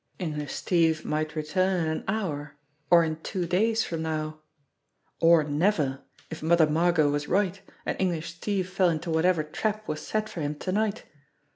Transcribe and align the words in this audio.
English 0.17 0.51
Steve 0.53 1.05
might 1.05 1.35
return 1.35 1.81
in 1.85 1.87
an 1.87 2.03
hour, 2.07 2.55
or 2.89 3.03
in 3.03 3.17
two 3.21 3.45
days 3.45 3.83
from 3.83 4.01
now 4.01 4.39
or 5.19 5.43
never, 5.43 5.99
if 6.31 6.41
Mother 6.41 6.65
Margot 6.65 7.11
was 7.11 7.27
right, 7.27 7.61
and 7.85 7.95
English 8.01 8.33
Steve 8.33 8.67
fell 8.67 8.89
into 8.89 9.11
whatever 9.11 9.43
trap 9.43 9.87
was 9.87 10.01
set 10.01 10.27
for 10.27 10.41
him 10.41 10.55
to 10.55 10.71
night! 10.71 11.05